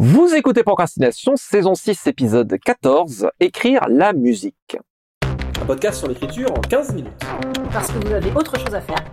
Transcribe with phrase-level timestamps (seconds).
[0.00, 4.76] Vous écoutez Procrastination, saison 6, épisode 14, Écrire la musique.
[5.60, 7.20] Un podcast sur l'écriture en 15 minutes.
[7.72, 9.04] Parce que vous avez autre chose à faire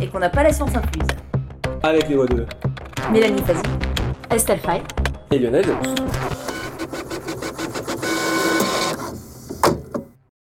[0.00, 1.08] et qu'on n'a pas la science incluse.
[1.82, 2.46] Avec les voix de
[3.12, 3.60] Mélanie Fazi,
[4.30, 4.80] Estelle Fay
[5.30, 5.66] et Lionel.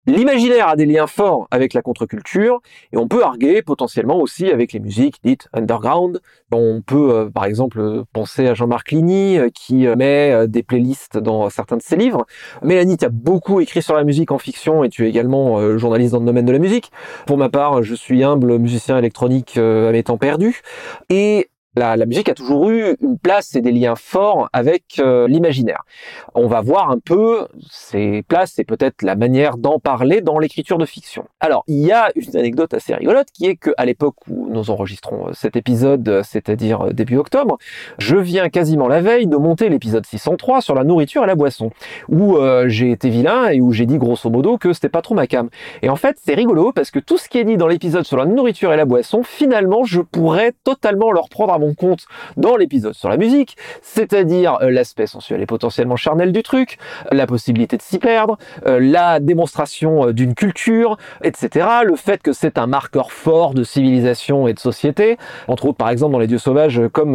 [0.07, 2.61] L'imaginaire a des liens forts avec la contre-culture
[2.93, 6.21] et on peut arguer potentiellement aussi avec les musiques dites underground.
[6.53, 11.17] On peut euh, par exemple penser à Jean-Marc Ligny euh, qui euh, met des playlists
[11.19, 12.27] dans certains de ses livres.
[12.63, 16.13] Mélanie, tu as beaucoup écrit sur la musique en fiction et tu es également journaliste
[16.13, 16.93] dans le domaine de la musique.
[17.27, 20.63] Pour ma part, je suis humble musicien électronique à mes temps perdus.
[21.11, 25.85] Et la, musique a toujours eu une place et des liens forts avec euh, l'imaginaire.
[26.35, 30.79] On va voir un peu ces places et peut-être la manière d'en parler dans l'écriture
[30.79, 31.25] de fiction.
[31.41, 34.71] Alors, il y a une anecdote assez rigolote qui est que à l'époque où nous
[34.71, 37.59] enregistrons euh, cet épisode, euh, c'est-à-dire début octobre,
[37.99, 41.71] je viens quasiment la veille de monter l'épisode 603 sur la nourriture et la boisson,
[42.09, 45.27] où j'ai été vilain et où j'ai dit grosso modo que c'était pas trop ma
[45.27, 45.49] cam.
[45.83, 48.17] Et en fait, c'est rigolo parce que tout ce qui est dit dans l'épisode sur
[48.17, 52.93] la nourriture et la boisson, finalement, je pourrais totalement leur prendre à compte dans l'épisode
[52.93, 56.79] sur la musique, c'est-à-dire euh, l'aspect sensuel et potentiellement charnel du truc,
[57.11, 61.67] la possibilité de s'y perdre, euh, la démonstration euh, d'une culture, etc.
[61.85, 65.17] Le fait que c'est un marqueur fort de civilisation et de société,
[65.49, 67.15] entre autres par exemple dans les dieux sauvages, comme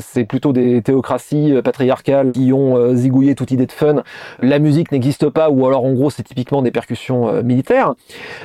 [0.00, 4.02] c'est plutôt des théocraties patriarcales qui ont zigouillé toute idée de fun,
[4.40, 7.94] la musique n'existe pas, ou alors en gros c'est typiquement des percussions militaires.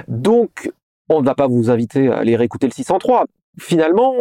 [0.08, 0.70] Donc
[1.10, 3.26] on ne va pas vous inviter à aller réécouter le 603.
[3.60, 4.16] Finalement,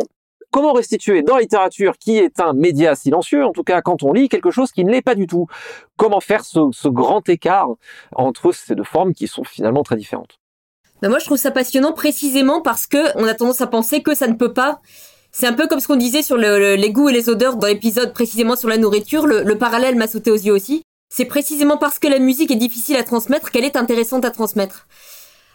[0.50, 4.12] Comment restituer dans la littérature, qui est un média silencieux, en tout cas quand on
[4.12, 5.46] lit quelque chose qui ne l'est pas du tout?
[5.96, 7.68] Comment faire ce, grand écart
[8.14, 10.38] entre ces deux formes qui sont finalement très différentes?
[11.02, 14.14] Ben Moi, je trouve ça passionnant précisément parce que on a tendance à penser que
[14.14, 14.80] ça ne peut pas.
[15.30, 18.12] C'est un peu comme ce qu'on disait sur les goûts et les odeurs dans l'épisode
[18.12, 19.26] précisément sur la nourriture.
[19.26, 20.82] le parallèle m'a sauté aux yeux aussi.
[21.10, 24.86] C'est précisément parce que la musique est difficile à transmettre qu'elle est intéressante à transmettre.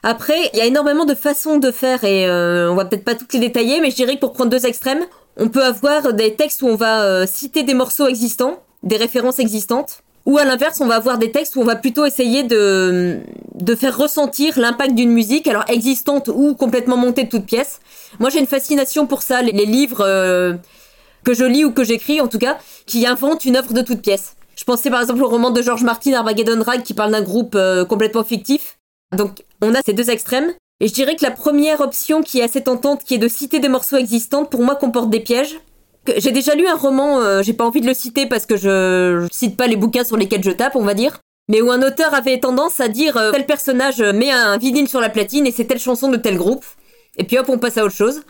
[0.04, 3.16] Après, il y a énormément de façons de faire et euh, on va peut-être pas
[3.16, 5.06] toutes les détailler, mais je dirais que pour prendre deux extrêmes,
[5.38, 9.40] on peut avoir des textes où on va euh, citer des morceaux existants, des références
[9.40, 13.20] existantes, ou à l'inverse, on va avoir des textes où on va plutôt essayer de,
[13.56, 17.80] de faire ressentir l'impact d'une musique, alors existante ou complètement montée de toutes pièces.
[18.20, 20.54] Moi, j'ai une fascination pour ça, les, livres euh,
[21.24, 24.02] que je lis ou que j'écris, en tout cas, qui inventent une œuvre de toutes
[24.02, 24.36] pièces.
[24.56, 27.58] Je pensais par exemple au roman de George Martin, Armageddon Rag, qui parle d'un groupe
[27.90, 28.78] complètement fictif.
[29.14, 30.54] Donc on a ces deux extrêmes.
[30.80, 33.60] Et je dirais que la première option qui est assez tentante, qui est de citer
[33.60, 35.60] des morceaux existants, pour moi comporte des pièges.
[36.18, 39.26] J'ai déjà lu un roman, euh, j'ai pas envie de le citer parce que je,
[39.32, 41.20] cite pas les bouquins sur lesquels je tape, on va dire.
[41.48, 45.00] Mais où un auteur avait tendance à dire euh, tel personnage met un vinyle sur
[45.00, 46.66] la platine et c'est telle chanson de tel groupe.
[47.18, 48.22] Et puis hop, on passe à autre chose.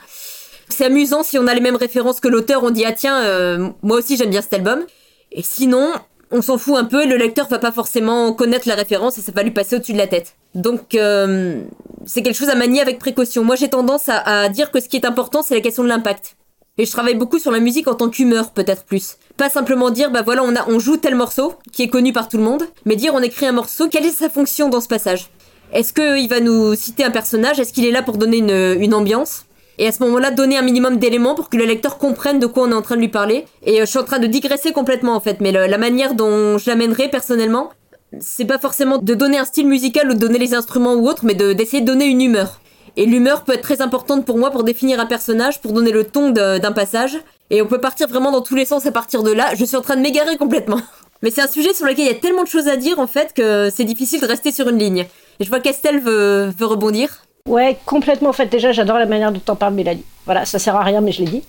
[0.70, 3.70] C'est amusant si on a les mêmes références que l'auteur, on dit ah tiens, euh,
[3.82, 4.86] moi aussi j'aime bien cet album.
[5.32, 5.92] Et sinon,
[6.34, 9.32] on s'en fout un peu, le lecteur va pas forcément connaître la référence et ça
[9.32, 10.36] va lui passer au-dessus de la tête.
[10.56, 11.62] Donc euh,
[12.06, 13.44] c'est quelque chose à manier avec précaution.
[13.44, 16.36] Moi j'ai tendance à, dire que ce qui est important c'est la question de l'impact.
[16.80, 19.18] Et je travaille beaucoup sur la musique en tant qu'humeur peut-être plus.
[19.38, 22.28] Pas simplement dire bah voilà on, a, on joue tel morceau qui est connu par
[22.28, 24.88] tout le monde, mais dire on écrit un morceau, quelle est sa fonction dans ce
[24.88, 25.30] passage?
[25.72, 27.60] Est-ce qu'il va nous citer un personnage?
[27.60, 29.46] Est-ce qu'il est là pour donner une, une ambiance?
[29.78, 32.64] Et à ce moment-là donner un minimum d'éléments pour que le lecteur comprenne de quoi
[32.64, 33.46] on est en train de lui parler.
[33.66, 36.58] Et euh, je suis en train de digresser complètement en fait, mais la manière dont
[36.58, 37.72] je l'amènerai personnellement,
[38.20, 41.26] c'est pas forcément de donner un style musical ou de donner les instruments ou autre,
[41.26, 42.60] mais d'essayer de, donner une humeur.
[42.96, 46.04] Et l'humeur peut être très importante pour moi pour définir un personnage, pour donner le
[46.04, 47.18] ton d'un passage.
[47.50, 49.56] Et on peut partir vraiment dans tous les sens à partir de là.
[49.56, 50.80] Je suis en train de m'égarer complètement.
[51.24, 53.08] Mais c'est un sujet sur lequel il y a tellement de choses à dire en
[53.08, 55.08] fait que c'est difficile de rester sur une ligne.
[55.40, 57.24] Et je vois qu'Estelle veut, veut rebondir.
[57.54, 58.30] Ouais, complètement.
[58.30, 60.04] En fait, déjà, j'adore la manière dont t'en parles, Mélanie.
[60.26, 61.44] Voilà, ça sert à rien, mais je l'ai dit.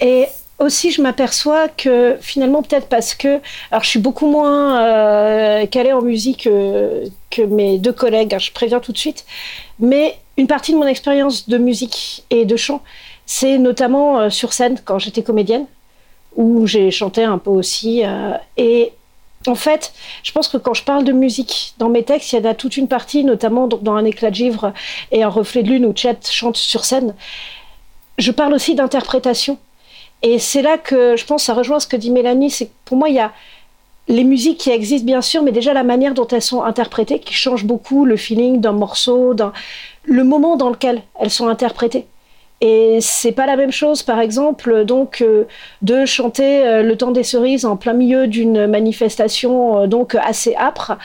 [0.00, 0.26] Et
[0.58, 3.38] aussi, je m'aperçois que finalement, peut-être parce que,
[3.70, 8.34] alors, je suis beaucoup moins euh, calée en musique euh, que mes deux collègues.
[8.34, 9.26] Hein, je préviens tout de suite.
[9.78, 12.82] Mais une partie de mon expérience de musique et de chant,
[13.24, 15.66] c'est notamment euh, sur scène quand j'étais comédienne,
[16.34, 18.02] où j'ai chanté un peu aussi.
[18.56, 18.92] et
[19.48, 19.92] en fait,
[20.22, 22.54] je pense que quand je parle de musique dans mes textes, il y en a
[22.54, 24.72] toute une partie, notamment dans Un éclat de givre
[25.10, 27.14] et Un reflet de lune où Chet chante sur scène.
[28.18, 29.58] Je parle aussi d'interprétation.
[30.22, 33.08] Et c'est là que je pense, ça rejoint ce que dit Mélanie, c'est pour moi,
[33.08, 33.32] il y a
[34.08, 37.34] les musiques qui existent bien sûr, mais déjà la manière dont elles sont interprétées qui
[37.34, 39.34] change beaucoup le feeling d'un morceau,
[40.04, 42.06] le moment dans lequel elles sont interprétées.
[42.60, 45.44] Et c'est pas la même chose, par exemple, donc euh,
[45.82, 50.56] de chanter euh, Le temps des cerises en plein milieu d'une manifestation euh, donc assez
[50.56, 50.98] âpre,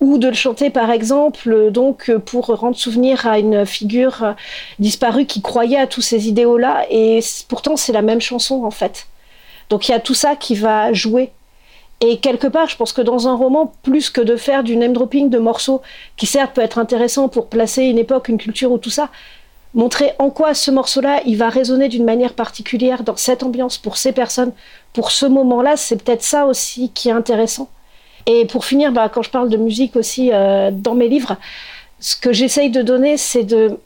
[0.00, 4.34] ou de le chanter, par exemple, donc pour rendre souvenir à une figure
[4.80, 6.86] disparue qui croyait à tous ces idéaux-là.
[6.90, 9.06] Et pourtant, c'est la même chanson en fait.
[9.70, 11.30] Donc il y a tout ça qui va jouer.
[12.00, 14.92] Et quelque part, je pense que dans un roman, plus que de faire du name
[14.92, 15.82] dropping de morceaux,
[16.16, 19.08] qui certes peut être intéressant pour placer une époque, une culture ou tout ça,
[19.74, 23.96] montrer en quoi ce morceau-là, il va résonner d'une manière particulière dans cette ambiance pour
[23.96, 24.52] ces personnes,
[24.92, 27.68] pour ce moment-là, c'est peut-être ça aussi qui est intéressant.
[28.26, 31.36] Et pour finir, bah, quand je parle de musique aussi euh, dans mes livres,
[32.00, 33.78] ce que j'essaye de donner, c'est de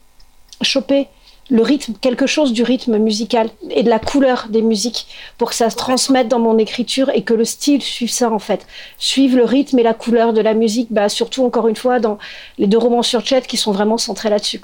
[0.62, 1.08] choper
[1.48, 5.06] le rythme, quelque chose du rythme musical et de la couleur des musiques
[5.38, 8.40] pour que ça se transmette dans mon écriture et que le style suive ça en
[8.40, 8.66] fait.
[8.98, 12.18] Suive le rythme et la couleur de la musique, bah, surtout encore une fois dans
[12.58, 14.60] les deux romans sur chat qui sont vraiment centrés là-dessus.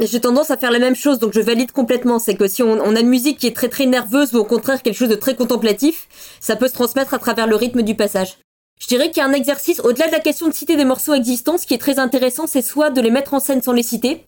[0.00, 2.18] J'ai tendance à faire la même chose, donc je valide complètement.
[2.18, 4.82] C'est que si on, a une musique qui est très très nerveuse ou au contraire
[4.82, 6.08] quelque chose de très contemplatif,
[6.40, 8.38] ça peut se transmettre à travers le rythme du passage.
[8.80, 11.14] Je dirais qu'il y a un exercice, au-delà de la question de citer des morceaux
[11.14, 13.84] existants, ce qui est très intéressant, c'est soit de les mettre en scène sans les
[13.84, 14.26] citer,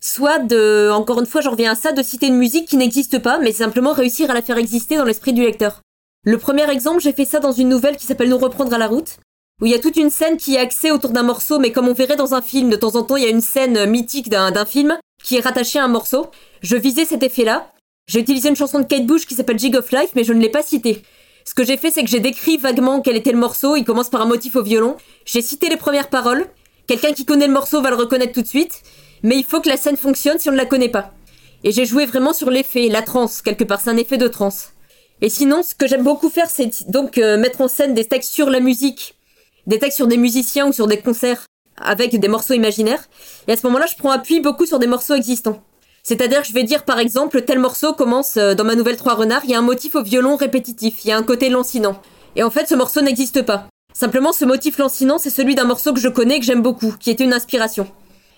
[0.00, 3.18] soit de, encore une fois, j'en reviens à ça, de citer une musique qui n'existe
[3.18, 5.82] pas, mais simplement réussir à la faire exister dans l'esprit du lecteur.
[6.24, 8.86] Le premier exemple, j'ai fait ça dans une nouvelle qui s'appelle Nous reprendre à la
[8.86, 9.18] route,
[9.60, 11.88] où il y a toute une scène qui est axée autour d'un morceau, mais comme
[11.88, 14.28] on verrait dans un film, de temps en temps, il y a une scène mythique
[14.28, 16.28] d'un film qui est rattachée à un morceau.
[16.62, 17.72] Je visais cet effet-là.
[18.06, 20.40] J'ai utilisé une chanson de Kate Bush qui s'appelle Jig of Life, mais je ne
[20.40, 21.02] l'ai pas citée.
[21.44, 23.76] Ce que j'ai fait, c'est que j'ai décrit vaguement quel était le morceau.
[23.76, 24.96] Il commence par un motif au violon.
[25.24, 26.46] J'ai cité les premières paroles.
[26.86, 28.82] Quelqu'un qui connaît le morceau va le reconnaître tout de suite
[29.22, 31.12] mais il faut que la scène fonctionne si on ne la connaît pas.
[31.64, 34.70] Et j'ai joué vraiment sur l'effet, la transe, quelque part, c'est un effet de transe.
[35.20, 38.32] Et sinon, ce que j'aime beaucoup faire, c'est donc euh, mettre en scène des textes
[38.32, 39.16] sur la musique,
[39.68, 43.04] des textes sur des musiciens ou sur des concerts, avec des morceaux imaginaires.
[43.46, 45.62] Et à ce moment-là, je prends appui beaucoup sur des morceaux existants.
[46.02, 49.14] C'est-à-dire que je vais dire par exemple, tel morceau commence euh, dans ma nouvelle Trois
[49.14, 52.00] Renards, il y a un motif au violon répétitif, il y a un côté lancinant.
[52.34, 53.68] Et en fait, ce morceau n'existe pas.
[53.92, 57.10] Simplement, ce motif lancinant, c'est celui d'un morceau que je connais que j'aime beaucoup, qui
[57.10, 57.86] était une inspiration.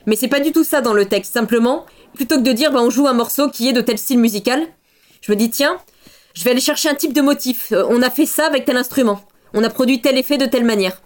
[0.07, 1.35] Mais c'est pas du tout ça dans le texte.
[1.35, 4.19] Simplement, plutôt que de dire bah, on joue un morceau qui est de tel style
[4.19, 4.67] musical,
[5.21, 5.79] je me dis tiens,
[6.35, 7.71] je vais aller chercher un type de motif.
[7.71, 9.21] Euh, on a fait ça avec tel instrument.
[9.55, 11.01] On a produit tel effet de telle manière.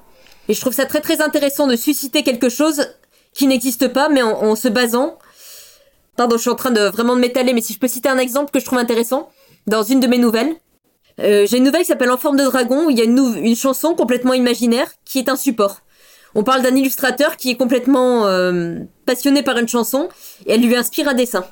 [0.49, 2.89] Et je trouve ça très très intéressant de susciter quelque chose
[3.33, 5.19] qui n'existe pas, mais en, se basant.
[6.17, 8.19] Pardon, je suis en train de vraiment de m'étaler, mais si je peux citer un
[8.19, 9.29] exemple que je trouve intéressant,
[9.67, 10.55] dans une de mes nouvelles.
[11.21, 13.57] Euh, j'ai une nouvelle qui s'appelle En forme de dragon, où il y a une,
[13.57, 15.81] chanson complètement imaginaire qui est un support.
[16.35, 20.09] On parle d'un illustrateur qui est complètement euh, passionné par une chanson
[20.47, 21.45] et elle lui inspire un dessin.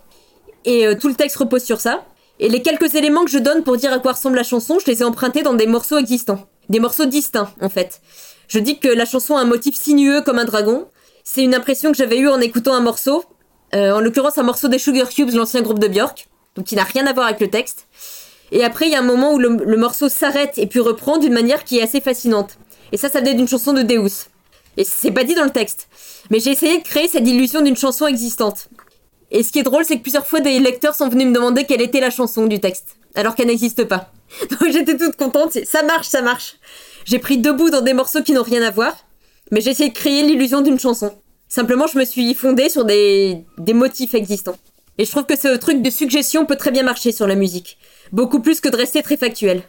[0.64, 2.04] Et euh, tout le texte repose sur ça.
[2.40, 4.90] Et les quelques éléments que je donne pour dire à quoi ressemble la chanson, je
[4.90, 6.48] les ai empruntés dans des morceaux existants.
[6.68, 8.00] Des morceaux distincts, en fait.
[8.52, 10.86] Je dis que la chanson a un motif sinueux comme un dragon.
[11.24, 13.24] C'est une impression que j'avais eue en écoutant un morceau.
[13.74, 16.28] Euh, en l'occurrence, un morceau des Sugar Cubes, l'ancien groupe de Björk.
[16.54, 17.86] Donc qui n'a rien à voir avec le texte.
[18.50, 21.32] Et après, il y a un moment où le, morceau s'arrête et puis reprend d'une
[21.32, 22.58] manière qui est assez fascinante.
[22.92, 24.26] Et ça, ça venait d'une chanson de Deus.
[24.76, 25.88] Et c'est pas dit dans le texte.
[26.28, 28.68] Mais j'ai essayé de créer cette illusion d'une chanson existante.
[29.30, 31.64] Et ce qui est drôle, c'est que plusieurs fois des lecteurs sont venus me demander
[31.64, 34.12] quelle était la chanson du texte, alors qu'elle n'existe pas.
[34.50, 36.56] Donc j'étais toute contente, ça marche, ça marche.
[37.04, 38.96] J'ai pris deux bouts dans des morceaux qui n'ont rien à voir,
[39.50, 41.12] mais j'ai essayé de créer l'illusion d'une chanson.
[41.48, 44.56] Simplement, je me suis fondée sur des, des motifs existants.
[44.98, 47.78] Et je trouve que ce truc de suggestion peut très bien marcher sur la musique.
[48.12, 49.62] Beaucoup plus que de rester très factuel.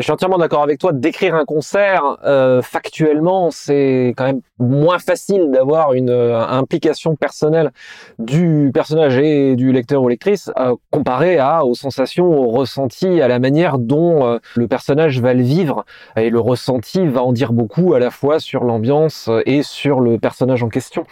[0.00, 0.94] Je suis entièrement d'accord avec toi.
[0.94, 7.70] D'écrire un concert euh, factuellement, c'est quand même moins facile d'avoir une euh, implication personnelle
[8.18, 13.28] du personnage et du lecteur ou lectrice euh, comparé à aux sensations, aux ressentis, à
[13.28, 15.84] la manière dont euh, le personnage va le vivre.
[16.16, 20.18] Et le ressenti va en dire beaucoup à la fois sur l'ambiance et sur le
[20.18, 21.04] personnage en question.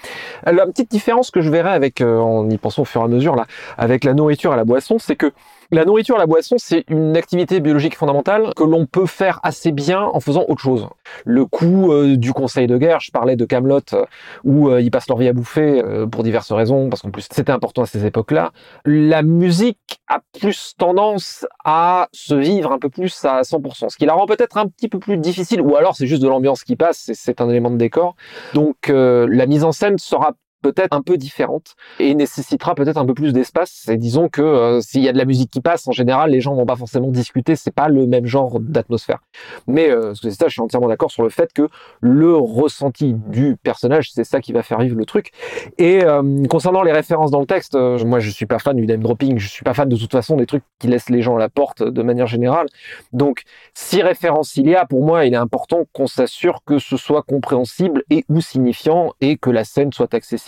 [0.47, 3.37] La petite différence que je verrai avec, en y pensant au fur et à mesure
[3.37, 3.45] là,
[3.76, 5.30] avec la nourriture et la boisson, c'est que
[5.70, 10.02] la nourriture la boisson, c'est une activité biologique fondamentale que l'on peut faire assez bien
[10.02, 10.88] en faisant autre chose.
[11.26, 14.04] Le coup euh, du conseil de guerre, je parlais de Camelot euh,
[14.44, 17.52] où euh, ils passent leur vie à bouffer pour diverses raisons, parce qu'en plus c'était
[17.52, 18.52] important à ces époques-là.
[18.87, 24.06] La musique a plus tendance à se vivre un peu plus à 100%, ce qui
[24.06, 26.76] la rend peut-être un petit peu plus difficile, ou alors c'est juste de l'ambiance qui
[26.76, 28.16] passe, c'est un élément de décor.
[28.54, 33.14] Donc la mise en scène sera peut-être un peu différente et nécessitera peut-être un peu
[33.14, 33.88] plus d'espace.
[33.88, 36.40] Et disons que euh, s'il y a de la musique qui passe, en général, les
[36.40, 37.56] gens vont pas forcément discuter.
[37.56, 39.20] C'est pas le même genre d'atmosphère.
[39.66, 41.68] Mais euh, je suis entièrement d'accord sur le fait que
[42.00, 45.30] le ressenti du personnage, c'est ça qui va faire vivre le truc.
[45.78, 49.02] Et euh, concernant les références dans le texte, moi, je suis pas fan du name
[49.02, 49.38] dropping.
[49.38, 51.48] Je suis pas fan de toute façon des trucs qui laissent les gens à la
[51.48, 52.66] porte de manière générale.
[53.12, 53.42] Donc,
[53.74, 57.22] si référence il y a, pour moi, il est important qu'on s'assure que ce soit
[57.22, 60.48] compréhensible et ou signifiant et que la scène soit accessible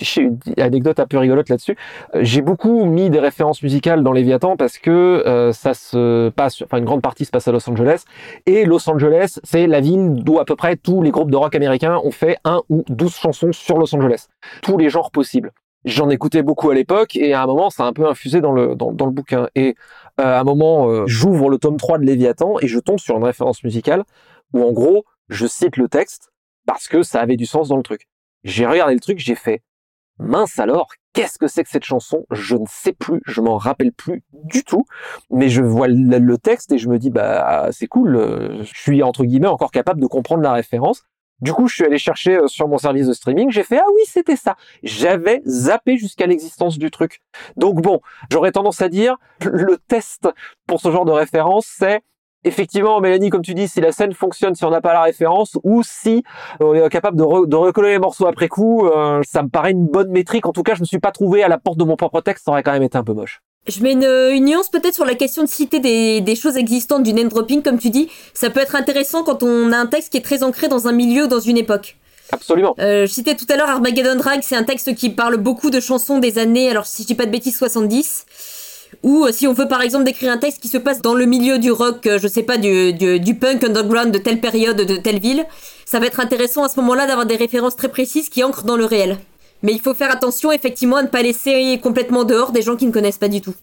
[0.00, 1.76] j'ai une anecdote un peu rigolote là-dessus.
[2.14, 6.62] Euh, j'ai beaucoup mis des références musicales dans Léviathan parce que euh, ça se passe,
[6.62, 8.04] enfin une grande partie se passe à Los Angeles.
[8.46, 11.54] Et Los Angeles, c'est la ville d'où à peu près tous les groupes de rock
[11.54, 14.26] américains ont fait un ou douze chansons sur Los Angeles.
[14.62, 15.52] Tous les genres possibles.
[15.84, 18.52] J'en écoutais beaucoup à l'époque et à un moment, ça a un peu infusé dans
[18.52, 19.48] le, dans, le bouquin.
[19.56, 19.74] Et
[20.20, 23.24] euh, à un moment, j'ouvre le tome 3 de Léviathan et je tombe sur une
[23.24, 24.04] référence musicale
[24.52, 26.30] où en gros, je cite le texte
[26.66, 28.06] parce que ça avait du sens dans le truc.
[28.44, 29.62] J'ai regardé le truc, j'ai fait
[30.18, 32.26] mince alors, qu'est-ce que c'est que cette chanson?
[32.30, 34.84] Je ne sais plus, je m'en rappelle plus du tout,
[35.30, 39.02] mais je vois le, texte et je me dis bah c'est cool, euh, je suis
[39.02, 41.04] entre guillemets encore capable de comprendre la référence.
[41.40, 43.86] Du coup, je suis allé chercher euh, sur mon service de streaming, j'ai fait ah
[43.94, 44.56] oui, c'était ça.
[44.82, 47.20] J'avais zappé jusqu'à l'existence du truc.
[47.56, 50.28] Donc bon, j'aurais tendance à dire le test
[50.66, 52.02] pour ce genre de référence, c'est
[52.44, 55.58] effectivement, Mélanie, comme tu dis, si la scène fonctionne, si on n'a pas la référence,
[55.62, 56.22] ou si
[56.60, 59.70] on est capable de, re- de recoller les morceaux après coup, euh, ça me paraît
[59.72, 60.46] une bonne métrique.
[60.46, 62.44] En tout cas, je me suis pas trouvé à la porte de mon propre texte,
[62.44, 63.40] ça aurait quand même été un peu moche.
[63.68, 67.04] Je mets une, une nuance peut-être sur la question de citer des, des choses existantes
[67.04, 68.08] du name dropping, comme tu dis.
[68.34, 70.92] Ça peut être intéressant quand on a un texte qui est très ancré dans un
[70.92, 71.96] milieu, dans une époque.
[72.32, 72.74] Absolument.
[72.78, 75.80] Euh, je citais tout à l'heure Armageddon Drag, c'est un texte qui parle beaucoup de
[75.80, 78.24] chansons des années, alors si je dis pas de bêtises, 70.
[79.02, 81.26] Ou euh, si on veut par exemple décrire un texte qui se passe dans le
[81.26, 85.18] milieu du rock, euh, je sais pas, du, punk underground de telle période, de telle
[85.18, 85.44] ville,
[85.84, 88.76] ça va être intéressant à ce moment-là d'avoir des références très précises qui ancrent dans
[88.76, 89.18] le réel.
[89.62, 92.86] Mais il faut faire attention effectivement à ne pas laisser complètement dehors des gens qui
[92.86, 93.54] ne connaissent pas du tout.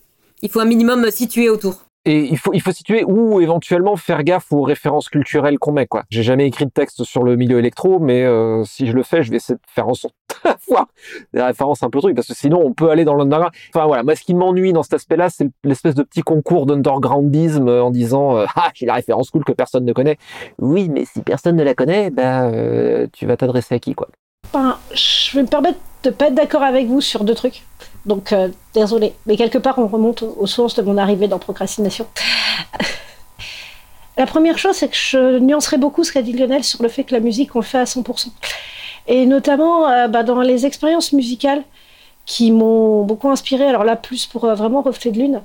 [0.41, 1.88] Il faut un minimum euh, situer autour.
[2.05, 6.03] Et il faut, situer ou éventuellement faire gaffe aux références culturelles qu'on met, quoi.
[6.09, 9.21] J'ai jamais écrit de texte sur le milieu électro, mais euh, si je le fais,
[9.21, 10.87] je vais essayer de faire en sorte d'avoir
[11.33, 13.53] des références un peu trucs, parce que sinon on peut aller dans l'underground.
[13.73, 17.67] Enfin voilà, moi ce qui m'ennuie dans cet aspect-là, c'est l'espèce de petit concours d'undergroundisme
[17.67, 20.17] euh, en disant euh, ah j'ai la référence cool que personne ne connaît.
[20.57, 24.07] Oui, mais si personne ne la connaît, ben euh, tu vas t'adresser à qui, quoi?
[24.47, 27.63] Enfin, je vais me permettre de pas être d'accord avec vous sur deux trucs.
[28.09, 29.13] Donc, euh, désolé.
[29.27, 32.07] Mais quelque part, on remonte aux sources de mon arrivée dans Procrastination.
[34.17, 37.03] la première chose, c'est que je nuancerai beaucoup ce qu'a dit Lionel sur le fait
[37.03, 38.29] que la musique, on le fait à 100%.
[39.07, 41.63] Et notamment euh, bah, dans les expériences musicales
[42.25, 43.65] qui m'ont beaucoup inspiré.
[43.65, 45.41] Alors là, plus pour euh, vraiment reflet de lune,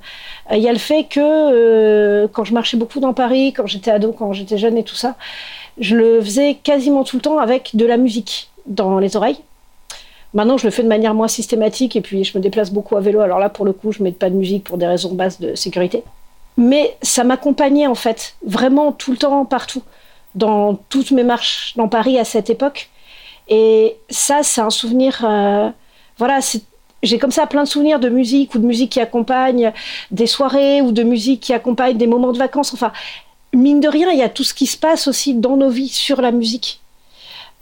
[0.51, 3.91] il y a le fait que euh, quand je marchais beaucoup dans Paris, quand j'étais
[3.91, 5.15] ado, quand j'étais jeune et tout ça,
[5.77, 9.39] je le faisais quasiment tout le temps avec de la musique dans les oreilles.
[10.35, 12.99] Maintenant, je le fais de manière moins systématique et puis je me déplace beaucoup à
[12.99, 13.21] vélo.
[13.21, 15.55] Alors là, pour le coup, je mets pas de musique pour des raisons basses de
[15.55, 16.03] sécurité.
[16.57, 19.81] Mais ça m'accompagnait en fait, vraiment tout le temps, partout,
[20.35, 22.89] dans toutes mes marches dans Paris à cette époque.
[23.47, 25.23] Et ça, c'est un souvenir.
[25.25, 25.69] euh,
[26.17, 26.39] voilà,
[27.01, 29.71] j'ai comme ça plein de souvenirs de musique ou de musique qui accompagne
[30.11, 32.73] des soirées ou de musique qui accompagne des moments de vacances.
[32.73, 32.91] Enfin,
[33.53, 35.89] mine de rien, il y a tout ce qui se passe aussi dans nos vies
[35.89, 36.81] sur la musique.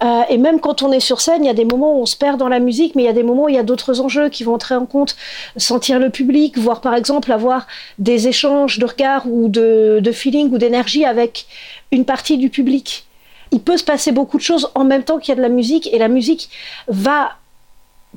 [0.03, 2.05] Euh, et même quand on est sur scène, il y a des moments où on
[2.05, 3.63] se perd dans la musique, mais il y a des moments où il y a
[3.63, 5.15] d'autres enjeux qui vont entrer en compte.
[5.55, 7.67] Sentir le public, voire par exemple avoir
[7.99, 11.45] des échanges de regards ou de, de feeling ou d'énergie avec
[11.91, 13.05] une partie du public.
[13.51, 15.49] Il peut se passer beaucoup de choses en même temps qu'il y a de la
[15.49, 16.49] musique, et la musique
[16.87, 17.33] va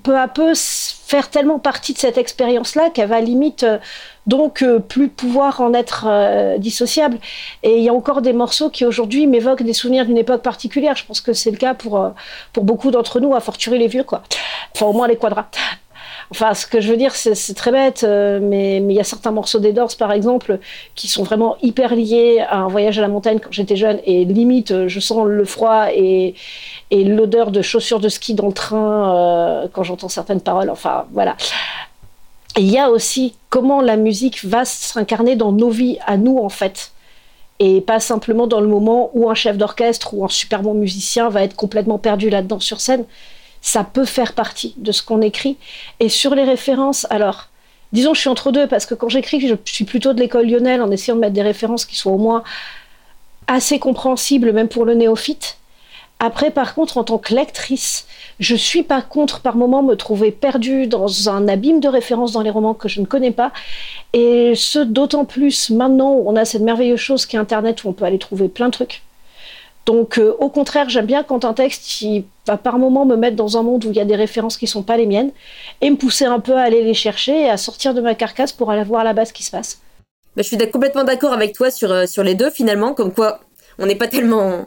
[0.03, 3.79] peu à peu faire tellement partie de cette expérience-là qu'elle va limite euh,
[4.26, 7.19] donc euh, plus pouvoir en être euh, dissociable.
[7.62, 10.97] Et il y a encore des morceaux qui aujourd'hui m'évoquent des souvenirs d'une époque particulière.
[10.97, 12.12] Je pense que c'est le cas pour,
[12.53, 14.23] pour beaucoup d'entre nous, à fortiori les vieux, quoi.
[14.75, 15.47] Enfin, au moins les quadras.
[16.30, 19.30] Enfin, ce que je veux dire, c'est très bête, euh, mais il y a certains
[19.30, 20.59] morceaux des par exemple,
[20.95, 24.00] qui sont vraiment hyper liés à un voyage à la montagne quand j'étais jeune.
[24.04, 26.35] Et limite, euh, je sens le froid et,
[26.90, 30.71] l'odeur de chaussures de ski dans le train euh, quand j'entends certaines paroles.
[30.71, 31.37] Enfin, voilà.
[32.56, 36.49] Il y a aussi comment la musique va s'incarner dans nos vies, à nous, en
[36.49, 36.92] fait.
[37.59, 41.28] Et pas simplement dans le moment où un chef d'orchestre ou un super bon musicien
[41.28, 43.04] va être complètement perdu là-dedans sur scène.
[43.66, 45.56] Ça peut faire partie de ce qu'on écrit.
[45.99, 47.49] Et sur les références, alors,
[47.90, 50.80] disons, je suis entre deux, parce que quand j'écris, je suis plutôt de l'école lyonnaise
[50.80, 52.44] en essayant de mettre des références qui soient au moins
[53.49, 55.58] assez compréhensibles, même pour le néophyte.
[56.20, 58.06] Après, par contre, en tant que lectrice,
[58.38, 62.42] je suis pas contre par moment me trouver perdue dans un abîme de références dans
[62.42, 63.50] les romans que je ne connais pas.
[64.12, 67.88] Et ce, d'autant plus maintenant où on a cette merveilleuse chose qui est Internet où
[67.88, 69.02] on peut aller trouver plein de trucs.
[69.87, 73.37] Donc, euh, au contraire, j'aime bien quand un texte qui va par moment me mettre
[73.37, 75.31] dans un monde où il y a des références qui sont pas les miennes
[75.81, 78.52] et me pousser un peu à aller les chercher et à sortir de ma carcasse
[78.52, 79.81] pour aller voir à la base ce qui se passe.
[80.35, 83.40] Bah, je suis complètement d'accord avec toi sur, euh, sur les deux finalement, comme quoi
[83.78, 84.66] on n'est pas tellement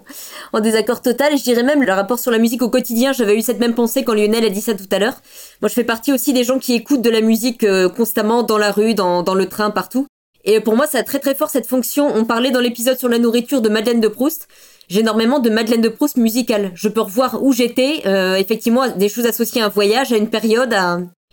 [0.53, 1.37] en, désaccord total.
[1.37, 4.03] Je dirais même le rapport sur la musique au quotidien, j'avais eu cette même pensée
[4.03, 5.21] quand Lionel a dit ça tout à l'heure.
[5.61, 8.57] Moi je fais partie aussi des gens qui écoutent de la musique euh, constamment dans
[8.57, 10.07] la rue, dans le train, partout.
[10.43, 12.07] Et pour moi ça a très très fort cette fonction.
[12.15, 14.47] On parlait dans l'épisode sur la nourriture de Madeleine de Proust.
[14.87, 16.71] J'ai énormément de Madeleine de Proust musicale.
[16.73, 20.29] Je peux revoir où j'étais, euh, effectivement des choses associées à un voyage, à une
[20.29, 20.75] période.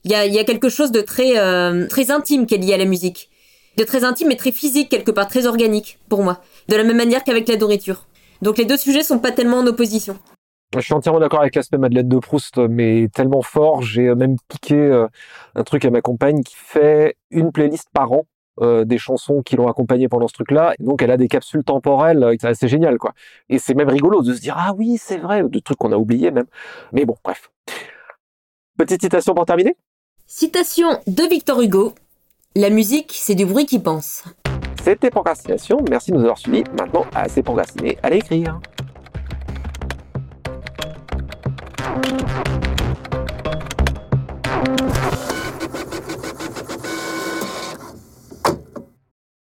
[0.05, 2.85] Il y a, quelque chose de très, euh, très intime qui est lié à la
[2.85, 3.31] musique
[3.77, 6.97] de très intime et très physique quelque part, très organique pour moi, de la même
[6.97, 8.07] manière qu'avec la nourriture.
[8.43, 10.17] Donc les deux sujets sont pas tellement en opposition.
[10.75, 14.75] Je suis entièrement d'accord avec l'aspect Madeleine de Proust, mais tellement fort, j'ai même piqué
[14.75, 15.07] euh,
[15.55, 18.27] un truc à ma compagne qui fait une playlist par an
[18.61, 20.75] euh, des chansons qui l'ont accompagné pendant ce truc-là.
[20.79, 23.13] Donc elle a des capsules temporelles, euh, c'est génial quoi.
[23.49, 25.97] Et c'est même rigolo de se dire ah oui c'est vrai, de trucs qu'on a
[25.97, 26.47] oubliés même.
[26.93, 27.51] Mais bon bref.
[28.79, 29.77] Petite citation pour terminer.
[30.27, 31.95] Citation de Victor Hugo.
[32.55, 34.25] La musique, c'est du bruit qui pense.
[34.83, 36.65] C'était Procrastination, merci de nous avoir suivis.
[36.79, 38.61] Maintenant, assez procrastiné, allez écrire.